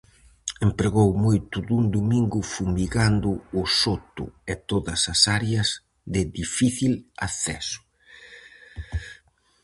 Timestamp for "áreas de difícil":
5.37-6.93